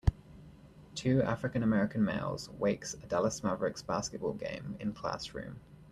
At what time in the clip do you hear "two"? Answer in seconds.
0.95-1.19